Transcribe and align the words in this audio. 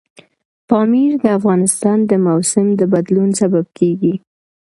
پامیر 0.69 1.11
د 1.23 1.25
افغانستان 1.37 1.97
د 2.09 2.11
موسم 2.25 2.67
د 2.79 2.81
بدلون 2.93 3.29
سبب 3.41 3.65
کېږي. 3.77 4.13